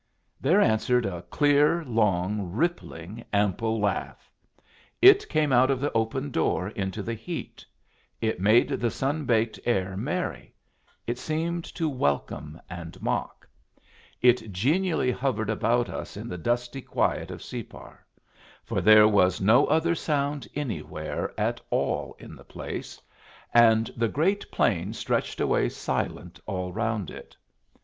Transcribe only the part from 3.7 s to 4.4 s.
laugh.